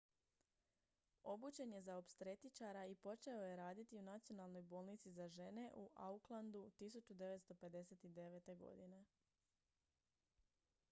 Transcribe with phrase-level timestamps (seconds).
[1.23, 6.63] obučen je za opstretičara i počeo je raditi u nacionalnoj bolnici za žene u aucklandu
[6.79, 8.55] 1959.
[8.63, 9.03] godine